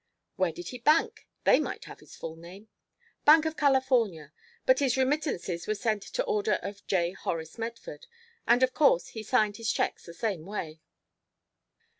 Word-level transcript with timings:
"Where 0.35 0.51
did 0.51 0.69
he 0.69 0.79
bank? 0.79 1.27
They 1.43 1.59
might 1.59 1.85
have 1.85 1.99
his 1.99 2.15
full 2.15 2.35
name." 2.35 2.69
"Bank 3.23 3.45
of 3.45 3.55
California, 3.55 4.33
but 4.65 4.79
his 4.79 4.97
remittances 4.97 5.67
were 5.67 5.75
sent 5.75 6.01
to 6.01 6.23
order 6.23 6.57
of 6.63 6.83
J. 6.87 7.11
Horace 7.11 7.59
Medford, 7.59 8.07
and, 8.47 8.63
of 8.63 8.73
course, 8.73 9.09
he 9.09 9.21
signed 9.21 9.57
his 9.57 9.71
cheques 9.71 10.07
the 10.07 10.15
same 10.15 10.43
way." 10.47 10.81